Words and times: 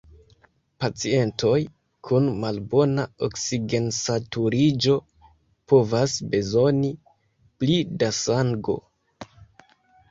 Pacientoj 0.83 1.57
kun 2.09 2.29
malbona 2.45 3.05
oksigensaturiĝo 3.27 4.97
povas 5.75 6.17
bezoni 6.35 6.91
pli 7.63 7.81
da 8.03 8.13
sango. 8.25 8.83